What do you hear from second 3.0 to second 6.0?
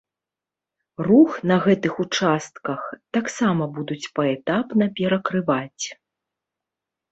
таксама будуць паэтапна перакрываць.